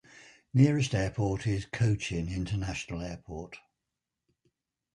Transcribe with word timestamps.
Nearest 0.51 0.95
airport 0.95 1.45
is 1.45 1.67
Cochin 1.67 2.27
International 2.27 3.03
Airport. 3.03 3.57